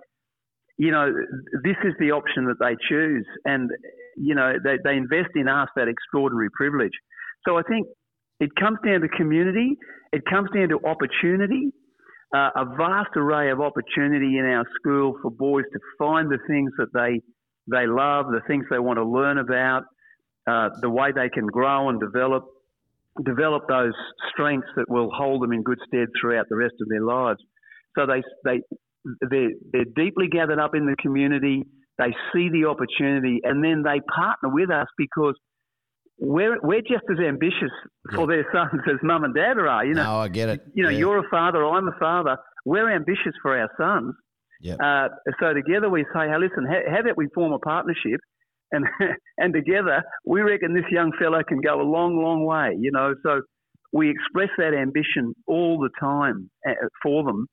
[0.79, 1.13] you know,
[1.65, 3.71] this is the option that they choose, and
[4.17, 6.95] you know, they, they invest in us that extraordinary privilege.
[7.47, 7.87] So I think
[8.41, 9.77] it comes down to community.
[10.13, 11.71] It comes down to opportunity.
[12.35, 16.71] Uh, a vast array of opportunity in our school for boys to find the things
[16.79, 17.21] that they
[17.67, 19.85] they love, the things they want to learn about,
[20.47, 22.45] uh, the way they can grow and develop
[23.25, 23.93] develop those
[24.33, 27.39] strengths that will hold them in good stead throughout the rest of their lives.
[27.97, 28.63] So they they
[29.21, 31.65] they're, they're deeply gathered up in the community.
[31.99, 35.35] They see the opportunity, and then they partner with us because
[36.19, 37.71] we're we're just as ambitious
[38.11, 38.17] yeah.
[38.17, 39.85] for their sons as mum and dad are.
[39.85, 40.61] You know, no, I get it.
[40.75, 40.99] You know, yeah.
[40.99, 42.37] you're a father, I'm a father.
[42.65, 44.15] We're ambitious for our sons.
[44.61, 44.77] Yeah.
[44.77, 45.09] Uh,
[45.41, 48.21] so together we say, hey, listen, how, how about we form a partnership,
[48.75, 48.85] and
[49.39, 52.77] and together we reckon this young fellow can go a long, long way.
[52.79, 53.43] You know, so
[53.93, 57.47] we express that ambition all the time uh, for them,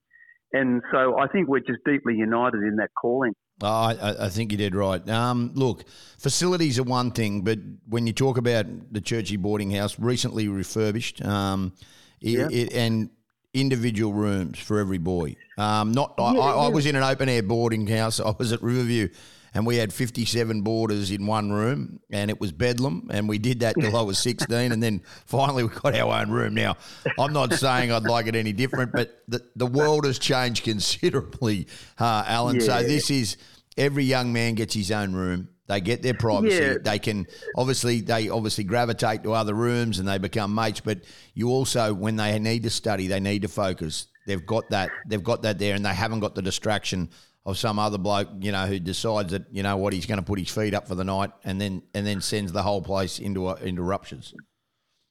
[0.53, 3.33] and so I think we're just deeply united in that calling.
[3.63, 5.07] Oh, I, I, think you did right.
[5.07, 5.83] Um, look,
[6.17, 11.23] facilities are one thing, but when you talk about the Churchie boarding house, recently refurbished,
[11.23, 11.73] um,
[12.21, 13.11] it, it, and
[13.53, 15.35] individual rooms for every boy.
[15.57, 16.41] Um, not, yeah, I, yeah.
[16.41, 18.19] I, was in an open air boarding house.
[18.19, 19.09] I was at Riverview,
[19.53, 23.09] and we had 57 boarders in one room, and it was bedlam.
[23.11, 26.31] And we did that till I was 16, and then finally we got our own
[26.31, 26.53] room.
[26.53, 26.77] Now,
[27.19, 31.67] I'm not saying I'd like it any different, but the, the world has changed considerably,
[31.99, 32.57] uh, Alan.
[32.57, 32.61] Yeah.
[32.61, 33.37] So this is
[33.77, 35.49] every young man gets his own room.
[35.67, 36.55] They get their privacy.
[36.55, 36.77] Yeah.
[36.83, 40.81] They can obviously they obviously gravitate to other rooms and they become mates.
[40.81, 40.99] But
[41.33, 44.07] you also, when they need to study, they need to focus.
[44.27, 44.89] They've got that.
[45.07, 47.09] They've got that there, and they haven't got the distraction
[47.45, 50.25] of some other bloke, you know, who decides that you know what he's going to
[50.25, 53.19] put his feet up for the night, and then and then sends the whole place
[53.19, 54.33] into a, into ruptures.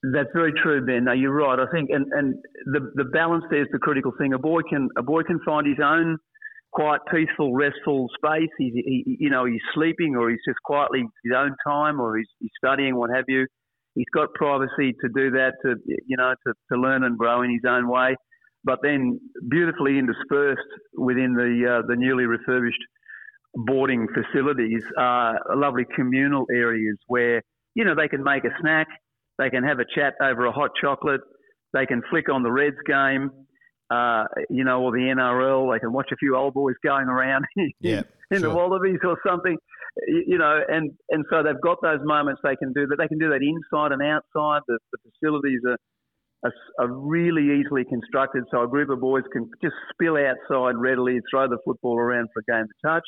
[0.02, 1.06] That's very true, Ben.
[1.18, 1.58] You're right.
[1.58, 2.34] I think, and, and
[2.66, 4.32] the the balance there is the critical thing.
[4.32, 6.18] A boy can a boy can find his own
[6.72, 8.50] quiet, peaceful, restful space.
[8.58, 12.28] He's, he, you know, he's sleeping or he's just quietly his own time or he's,
[12.38, 13.46] he's studying, what have you.
[13.94, 17.50] He's got privacy to do that, to you know, to, to learn and grow in
[17.50, 18.14] his own way.
[18.64, 19.18] But then,
[19.48, 20.60] beautifully interspersed
[20.94, 22.82] within the uh, the newly refurbished
[23.54, 27.42] boarding facilities are lovely communal areas where
[27.74, 28.86] you know they can make a snack,
[29.38, 31.22] they can have a chat over a hot chocolate,
[31.72, 33.30] they can flick on the Reds game,
[33.90, 35.72] uh, you know, or the NRL.
[35.72, 37.44] They can watch a few old boys going around
[37.80, 38.48] yeah, in sure.
[38.48, 39.56] the Wallabies or something,
[40.06, 42.96] you know, and, and so they've got those moments they can do that.
[42.98, 44.62] They can do that inside and outside.
[44.68, 45.76] The, the facilities are,
[46.42, 51.48] are, really easily constructed, so a group of boys can just spill outside readily, throw
[51.48, 53.04] the football around for a game to touch.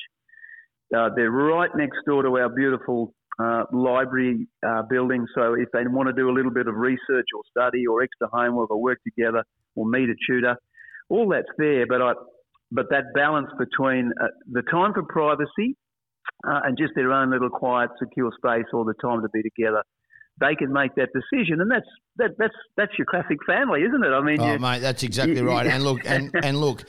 [0.95, 5.27] Uh, they're right next door to our beautiful uh, library uh, building.
[5.35, 8.29] So if they want to do a little bit of research or study or extra
[8.31, 9.43] homework or work together
[9.75, 10.57] or meet a tutor,
[11.09, 12.13] all that's there, but I,
[12.71, 15.77] but that balance between uh, the time for privacy
[16.47, 19.83] uh, and just their own little quiet, secure space, all the time to be together,
[20.41, 24.09] they can make that decision, and that's that, that's that's your classic family, isn't it?
[24.09, 25.67] I mean, oh, you, mate, that's exactly you, right.
[25.67, 26.85] and look, and and look.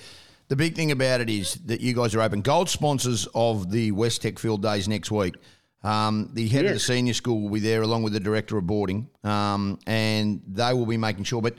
[0.50, 2.42] The big thing about it is that you guys are open.
[2.42, 5.36] Gold sponsors of the West Tech Field Days next week.
[5.84, 6.72] Um, the head yes.
[6.72, 10.42] of the senior school will be there along with the director of boarding, um, and
[10.48, 11.42] they will be making sure.
[11.42, 11.58] But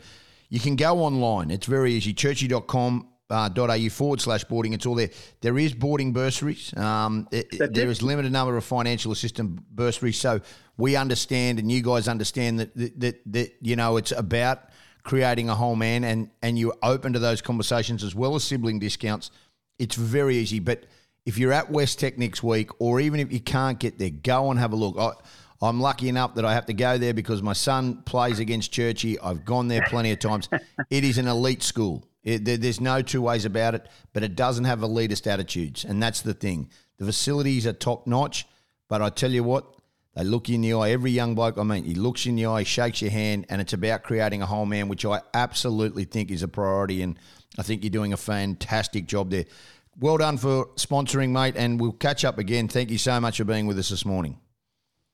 [0.48, 1.50] you can go online.
[1.50, 2.14] It's very easy.
[2.14, 4.72] Churchie.com uh, .au forward slash boarding.
[4.72, 5.10] It's all there.
[5.40, 6.74] There is boarding bursaries.
[6.76, 10.18] Um, it, there is limited number of financial assistance bursaries.
[10.18, 10.40] So
[10.76, 14.70] we understand, and you guys understand that that, that, that you know it's about
[15.02, 18.78] creating a whole man, and and you're open to those conversations as well as sibling
[18.78, 19.30] discounts.
[19.78, 20.84] It's very easy, but
[21.26, 24.50] if you're at West Tech next week, or even if you can't get there, go
[24.50, 24.96] and have a look.
[24.98, 25.12] I,
[25.66, 29.16] I'm lucky enough that I have to go there because my son plays against Churchie.
[29.22, 30.48] I've gone there plenty of times.
[30.90, 32.04] it is an elite school.
[32.24, 36.02] It, there, there's no two ways about it, but it doesn't have elitist attitudes, and
[36.02, 36.70] that's the thing.
[36.98, 38.46] The facilities are top notch,
[38.88, 39.66] but I tell you what,
[40.14, 40.90] they look you in the eye.
[40.90, 43.60] Every young bloke I mean, he looks you in the eye, shakes your hand, and
[43.60, 47.02] it's about creating a whole man, which I absolutely think is a priority.
[47.02, 47.18] And
[47.58, 49.44] I think you're doing a fantastic job there.
[49.98, 52.68] Well done for sponsoring, mate, and we'll catch up again.
[52.68, 54.38] Thank you so much for being with us this morning.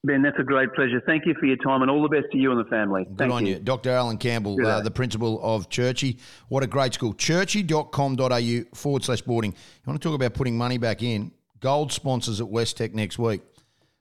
[0.03, 1.03] Ben, that's a great pleasure.
[1.05, 3.05] Thank you for your time and all the best to you and the family.
[3.05, 3.55] Good Thank on you.
[3.55, 3.61] you.
[3.61, 3.91] Dr.
[3.91, 6.19] Alan Campbell, uh, the principal of Churchie.
[6.49, 7.13] What a great school.
[7.13, 9.53] Churchie.com.au forward slash boarding.
[9.53, 11.33] You want to talk about putting money back in?
[11.61, 13.43] Gold sponsors at West Tech next week.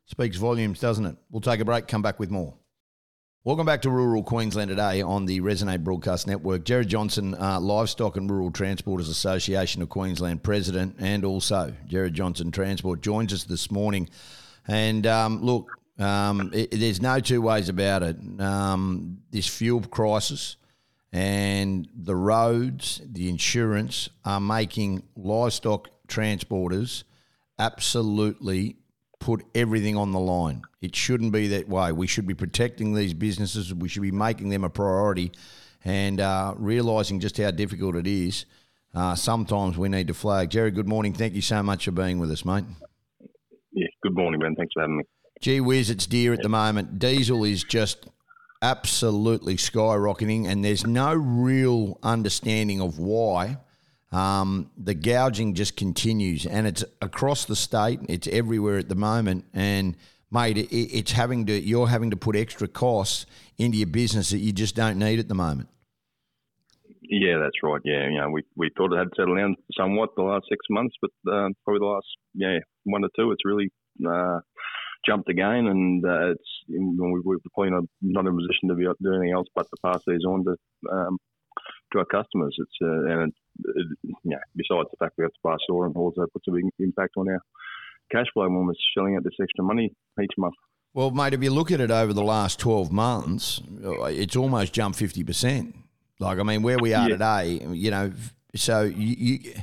[0.05, 1.17] Speaks volumes, doesn't it?
[1.29, 2.53] We'll take a break, come back with more.
[3.43, 6.63] Welcome back to Rural Queensland today on the Resonate Broadcast Network.
[6.63, 12.51] Jared Johnson, uh, Livestock and Rural Transporters Association of Queensland President, and also Jared Johnson
[12.51, 14.09] Transport joins us this morning.
[14.67, 18.17] And um, look, um, it, there's no two ways about it.
[18.39, 20.55] Um, this fuel crisis
[21.11, 27.03] and the roads, the insurance are making livestock transporters
[27.57, 28.77] absolutely
[29.19, 30.61] put everything on the line.
[30.81, 31.91] It shouldn't be that way.
[31.91, 33.73] We should be protecting these businesses.
[33.73, 35.33] We should be making them a priority
[35.83, 38.45] and uh, realising just how difficult it is.
[38.93, 40.49] Uh, sometimes we need to flag.
[40.49, 41.13] Jerry, good morning.
[41.13, 42.63] Thank you so much for being with us, mate.
[43.73, 44.55] Yeah, good morning, Ben.
[44.55, 45.03] Thanks for having me
[45.39, 46.99] gee whiz, it's dear at the moment.
[46.99, 48.07] Diesel is just
[48.61, 53.57] absolutely skyrocketing, and there's no real understanding of why.
[54.11, 57.99] Um, the gouging just continues, and it's across the state.
[58.09, 59.95] It's everywhere at the moment, and
[60.31, 61.59] mate, it, it's having to.
[61.59, 63.25] You're having to put extra costs
[63.57, 65.69] into your business that you just don't need at the moment.
[67.01, 67.81] Yeah, that's right.
[67.83, 70.95] Yeah, you know, we, we thought it had settled down somewhat the last six months,
[71.01, 73.71] but uh, probably the last yeah one or two, it's really
[74.07, 74.39] uh,
[75.05, 78.83] jumped again, and uh, it's we, we're probably not, not in a position to be
[79.01, 80.55] doing anything else but to pass these on to
[80.91, 81.17] um,
[81.91, 82.55] to our customers.
[82.57, 83.33] It's uh, and
[83.65, 86.51] it, it, yeah, besides the fact we have to pass on, and also puts a
[86.51, 87.41] big impact on our
[88.11, 90.55] cash flow when we're shelling out this extra money each month.
[90.93, 94.97] Well, mate, if you look at it over the last twelve months, it's almost jumped
[94.97, 95.75] fifty percent.
[96.19, 97.15] Like, I mean, where we are yeah.
[97.15, 98.11] today, you know,
[98.53, 99.53] so you, you,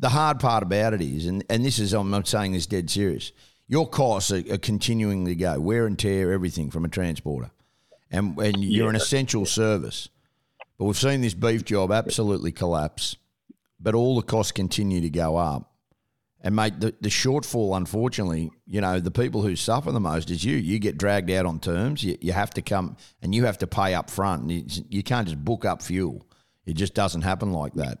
[0.00, 2.90] the hard part about it is, and, and this is, I'm not saying this dead
[2.90, 3.30] serious,
[3.70, 7.52] your costs are, are continuing to go, wear and tear, everything from a transporter.
[8.10, 8.90] And, and you're yeah.
[8.90, 10.08] an essential service.
[10.76, 13.14] But we've seen this beef job absolutely collapse,
[13.78, 15.70] but all the costs continue to go up.
[16.40, 20.42] And mate, the, the shortfall, unfortunately, you know, the people who suffer the most is
[20.42, 20.56] you.
[20.56, 22.02] You get dragged out on terms.
[22.02, 24.50] You, you have to come and you have to pay up front.
[24.50, 26.26] You, you can't just book up fuel.
[26.66, 27.98] It just doesn't happen like that.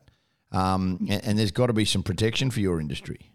[0.50, 3.29] Um, and, and, there's got to be some protection for your industry.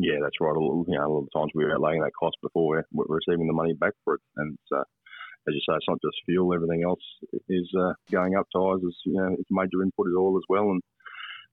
[0.00, 0.54] Yeah, that's right.
[0.56, 3.74] You know, a lot of times we're outlaying that cost before we're, receiving the money
[3.74, 4.20] back for it.
[4.36, 6.54] And uh, as you say, it's not just fuel.
[6.54, 7.02] Everything else
[7.48, 8.46] is uh, going up.
[8.54, 10.70] Tires is you know, it's major input is all as well.
[10.70, 10.82] And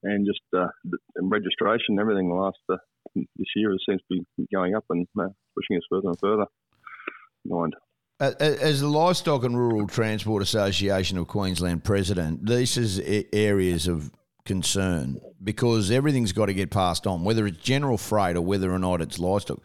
[0.03, 0.67] and just uh,
[1.21, 2.29] registration, everything.
[2.29, 2.77] Last uh,
[3.15, 6.45] this year it seems to be going up and uh, pushing us further and further.
[7.45, 7.75] Mind.
[8.19, 12.99] As the Livestock and Rural Transport Association of Queensland president, these is
[13.31, 14.11] areas of
[14.47, 18.79] concern because everything's got to get passed on, whether it's general freight or whether or
[18.79, 19.59] not it's livestock.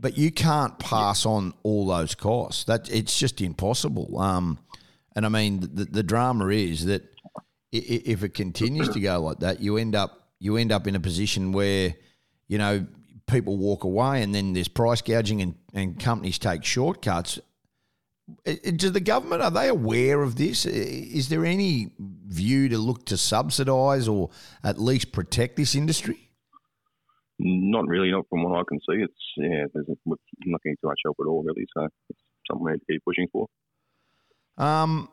[0.00, 2.64] But you can't pass on all those costs.
[2.64, 4.18] That it's just impossible.
[4.18, 4.58] Um,
[5.14, 7.02] and I mean, the, the drama is that
[7.72, 11.00] if it continues to go like that, you end up you end up in a
[11.00, 11.94] position where
[12.48, 12.86] you know
[13.26, 17.38] people walk away, and then there's price gouging, and, and companies take shortcuts.
[18.44, 20.66] Does the government are they aware of this?
[20.66, 24.30] Is there any view to look to subsidise or
[24.62, 26.30] at least protect this industry?
[27.38, 29.02] Not really, not from what I can see.
[29.02, 30.18] It's yeah, there's not
[30.62, 31.66] getting too much help at all, really.
[31.74, 33.46] So it's something we need to keep pushing for.
[34.58, 35.08] Um,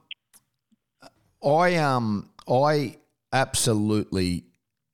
[1.43, 2.97] I um I
[3.31, 4.45] absolutely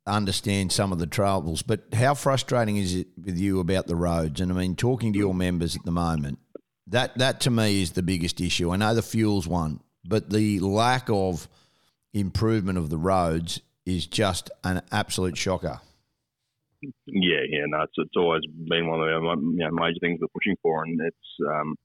[0.06, 4.42] understand some of the troubles, but how frustrating is it with you about the roads?
[4.42, 6.40] And I mean, talking to your members at the moment,
[6.88, 8.72] that that to me is the biggest issue.
[8.72, 11.48] I know the fuels one, but the lack of
[12.14, 15.80] improvement of the roads is just an absolute shocker.
[17.06, 20.28] Yeah, yeah, no, it's, it's always been one of the you know, major things we're
[20.34, 21.76] pushing for, and it's um,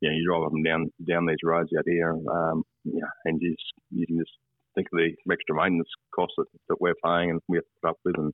[0.00, 3.40] you know, you drive up and down down these roads out here, um, yeah, and
[3.40, 4.32] you just, you can just
[4.74, 7.90] think of the extra maintenance costs that, that we're paying and we have to put
[7.90, 8.32] up with, and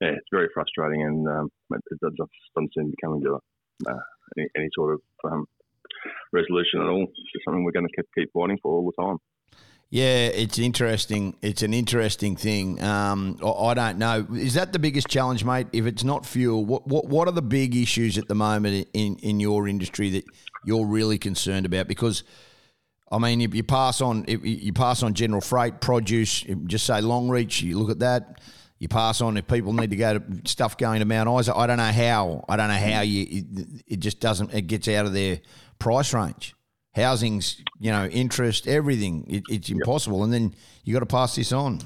[0.00, 3.40] yeah, it's very frustrating, and um, it, it doesn't seem to be coming to
[3.88, 4.04] uh,
[4.36, 5.46] any, any, sort of um,
[6.32, 7.02] resolution at all.
[7.02, 9.18] It's just something we're going to keep, keep fighting for all the time.
[9.90, 11.36] Yeah, it's interesting.
[11.40, 12.82] It's an interesting thing.
[12.82, 14.26] Um, I don't know.
[14.32, 15.68] Is that the biggest challenge, mate?
[15.72, 19.16] If it's not fuel, what what what are the big issues at the moment in
[19.16, 20.24] in your industry that
[20.64, 21.86] you're really concerned about?
[21.86, 22.24] Because
[23.12, 26.94] I mean, if you pass on if you pass on general freight, produce, just say
[26.94, 28.40] Longreach, you look at that.
[28.78, 31.54] You pass on if people need to go to stuff going to Mount Isa.
[31.54, 32.44] I don't know how.
[32.48, 33.26] I don't know how you.
[33.30, 34.52] It, it just doesn't.
[34.52, 35.40] It gets out of their
[35.78, 36.54] price range.
[36.94, 39.26] Housing's, you know, interest, everything.
[39.28, 40.24] It, it's impossible, yep.
[40.24, 41.80] and then you got to pass this on.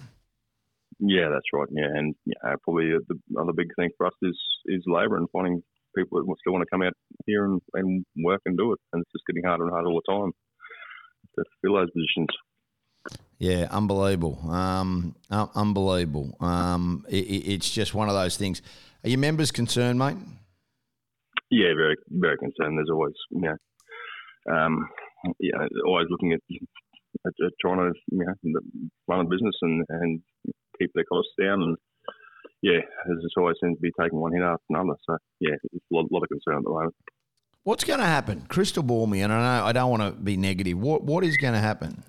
[0.98, 1.68] Yeah, that's right.
[1.70, 5.62] Yeah, and yeah, probably the other big thing for us is is labour and finding
[5.96, 6.92] people that still want to come out
[7.26, 10.02] here and, and work and do it, and it's just getting harder and harder all
[10.06, 10.32] the time
[11.36, 12.28] to fill those positions.
[13.38, 14.38] Yeah, unbelievable.
[14.50, 16.36] Um, uh, unbelievable.
[16.40, 18.62] Um, it, it's just one of those things.
[19.04, 20.16] Are your members concerned, mate?
[21.50, 22.76] Yeah, very, very concerned.
[22.76, 23.56] There's always, you know,
[24.52, 24.88] um,
[25.38, 25.52] yeah,
[25.86, 26.40] always looking at,
[27.26, 28.60] at, at trying to, you know,
[29.06, 30.20] run a business and, and
[30.78, 31.62] keep their costs down.
[31.62, 31.76] And
[32.60, 34.98] yeah, there's just always seems to be taking one hit after another.
[35.08, 36.94] So yeah, it's a lot, lot of concern at the moment.
[37.62, 38.46] What's going to happen?
[38.48, 40.78] Crystal ball me, and I know I don't want to be negative.
[40.78, 42.02] What what is going to happen?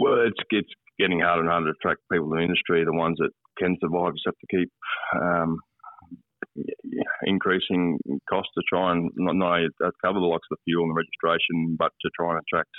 [0.00, 2.84] Well, it's it's getting harder and harder to attract people to the industry.
[2.84, 4.70] The ones that can survive just have to keep
[5.20, 5.60] um,
[7.24, 7.98] increasing
[8.28, 9.68] costs to try and not, not only
[10.02, 12.70] cover the likes of the fuel and the registration, but to try and attract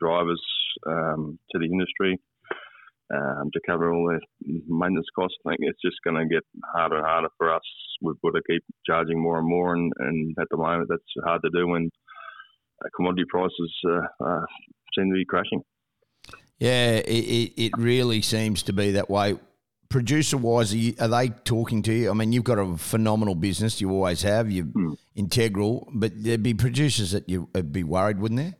[0.00, 0.42] drivers
[0.86, 2.18] um, to the industry
[3.14, 4.20] um, to cover all the
[4.66, 5.38] maintenance costs.
[5.46, 6.44] I think it's just going to get
[6.74, 7.62] harder and harder for us.
[8.02, 11.42] We've got to keep charging more and more, and, and at the moment that's hard
[11.42, 11.90] to do when
[12.84, 14.44] uh, commodity prices uh, uh,
[14.96, 15.62] seem to be crashing.
[16.58, 19.38] Yeah, it, it, it really seems to be that way.
[19.88, 22.10] Producer wise, are, are, they talking to you?
[22.10, 23.80] I mean, you've got a phenomenal business.
[23.80, 24.50] You always have.
[24.50, 24.96] You're mm.
[25.14, 28.54] integral, but there'd be producers that you would be worried, wouldn't there?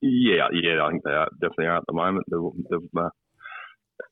[0.00, 2.26] Yeah, yeah, I think they are, definitely are at the moment.
[2.30, 3.08] They've, they've uh,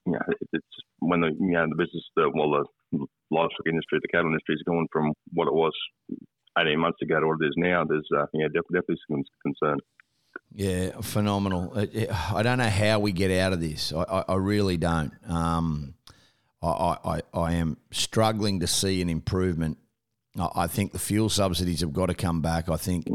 [0.06, 0.18] you know,
[0.52, 0.66] it's
[1.00, 4.62] when the you know the business, the, well, the livestock industry, the cattle industry is
[4.66, 5.72] going from what it was
[6.58, 7.84] 18 months ago to what it is now.
[7.84, 9.78] There's uh, yeah, definitely some concern.
[10.54, 11.72] Yeah, phenomenal.
[11.76, 13.92] I don't know how we get out of this.
[13.92, 15.12] I, I, I really don't.
[15.26, 15.94] Um,
[16.62, 19.78] I, I, I am struggling to see an improvement.
[20.38, 22.68] I think the fuel subsidies have got to come back.
[22.68, 23.06] I think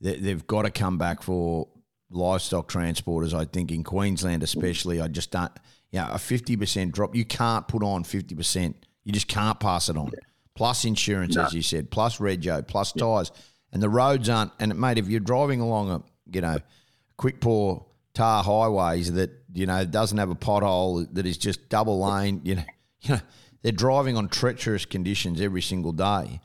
[0.00, 1.68] they've got to come back for
[2.10, 3.32] livestock transporters.
[3.32, 5.52] I think in Queensland, especially, I just don't.
[5.92, 7.14] You know, a fifty percent drop.
[7.14, 8.84] You can't put on fifty percent.
[9.04, 10.10] You just can't pass it on.
[10.54, 11.44] Plus insurance, no.
[11.44, 13.04] as you said, plus rego, plus yeah.
[13.04, 13.30] tyres,
[13.72, 14.52] and the roads aren't.
[14.58, 16.58] And mate, if you're driving along a you know
[17.16, 22.00] quick pour tar highways that you know doesn't have a pothole that is just double
[22.00, 22.64] lane, you know,
[23.02, 23.20] you know
[23.62, 26.40] they're driving on treacherous conditions every single day.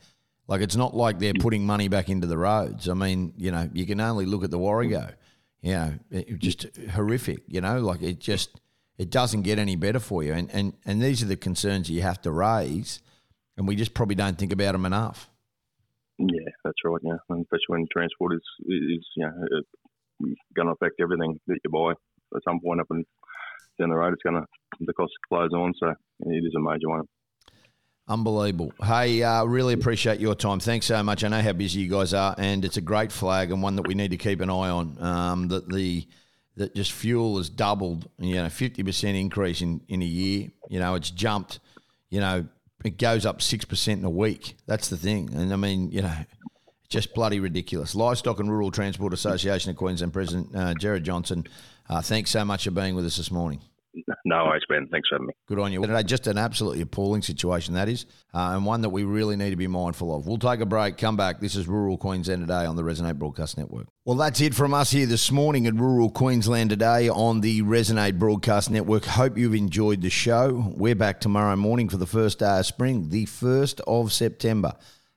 [0.48, 2.88] Like it's not like they're putting money back into the roads.
[2.88, 5.14] I mean, you know, you can only look at the Warrego.
[5.60, 5.94] You know,
[6.38, 7.44] just horrific.
[7.46, 8.60] You know, like it just
[8.98, 10.32] it doesn't get any better for you.
[10.32, 13.00] And and and these are the concerns you have to raise,
[13.56, 15.30] and we just probably don't think about them enough.
[16.18, 17.00] Yeah, that's right.
[17.02, 19.62] Yeah, especially when transport is is you know
[20.54, 21.92] going to affect everything that you buy
[22.36, 23.04] at some point up and
[23.78, 24.12] down the road.
[24.12, 24.46] It's going to
[24.80, 27.02] the cost close on, so it is a major one.
[28.08, 28.72] Unbelievable.
[28.82, 30.58] Hey, uh, really appreciate your time.
[30.58, 31.22] Thanks so much.
[31.22, 33.86] I know how busy you guys are, and it's a great flag and one that
[33.86, 34.96] we need to keep an eye on.
[35.00, 36.06] Um, that the
[36.56, 40.50] that just fuel has doubled, you know, fifty percent increase in in a year.
[40.68, 41.60] You know, it's jumped.
[42.10, 42.46] You know,
[42.84, 44.56] it goes up six percent in a week.
[44.66, 46.14] That's the thing, and I mean, you know,
[46.92, 47.94] just bloody ridiculous.
[47.94, 51.46] Livestock and Rural Transport Association of Queensland President uh, Jared Johnson,
[51.88, 53.60] uh, thanks so much for being with us this morning.
[54.24, 54.88] No worries, Ben.
[54.90, 55.34] Thanks for having me.
[55.46, 56.02] Good on you.
[56.04, 59.56] Just an absolutely appalling situation, that is, uh, and one that we really need to
[59.56, 60.26] be mindful of.
[60.26, 61.40] We'll take a break, come back.
[61.40, 63.88] This is Rural Queensland Today on the Resonate Broadcast Network.
[64.06, 68.18] Well, that's it from us here this morning at Rural Queensland Today on the Resonate
[68.18, 69.04] Broadcast Network.
[69.04, 70.72] Hope you've enjoyed the show.
[70.74, 74.72] We're back tomorrow morning for the first day of spring, the 1st of September.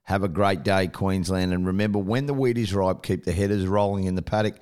[0.05, 1.53] Have a great day, Queensland.
[1.53, 4.55] And remember, when the wheat is ripe, keep the headers rolling in the paddock.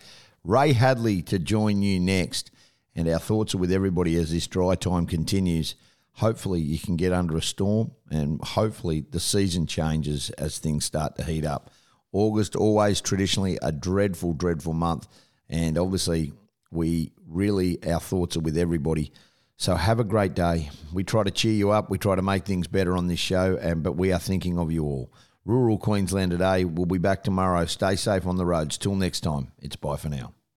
[0.43, 2.49] Ray Hadley to join you next.
[2.95, 5.75] And our thoughts are with everybody as this dry time continues.
[6.13, 11.15] Hopefully, you can get under a storm, and hopefully, the season changes as things start
[11.15, 11.71] to heat up.
[12.11, 15.07] August, always traditionally a dreadful, dreadful month.
[15.49, 16.33] And obviously,
[16.71, 19.11] we really, our thoughts are with everybody.
[19.57, 20.69] So have a great day.
[20.93, 21.89] We try to cheer you up.
[21.89, 24.71] We try to make things better on this show, and but we are thinking of
[24.71, 25.11] you all.
[25.45, 26.63] Rural Queensland today.
[26.63, 27.65] We'll be back tomorrow.
[27.65, 28.77] Stay safe on the roads.
[28.77, 30.33] Till next time, it's bye for now.